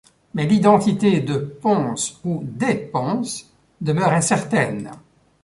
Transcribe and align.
Mais 0.33 0.47
l'identité 0.47 1.19
de 1.19 1.37
Pons, 1.37 2.17
ou 2.25 2.41
des 2.43 2.73
Pons, 2.73 3.45
demeure 3.81 4.13
incertaine. 4.13 4.89